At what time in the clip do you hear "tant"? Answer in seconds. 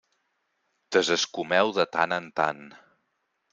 1.99-2.19, 2.43-2.65